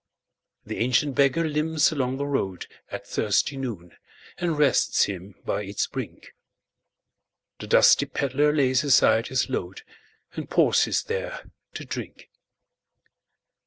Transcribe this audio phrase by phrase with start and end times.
[0.65, 3.97] The ancient beggar limps along the roadAt thirsty noon,
[4.39, 6.33] and rests him by its brink;
[7.59, 9.83] The dusty pedlar lays aside his load,
[10.33, 12.31] And pauses there to drink.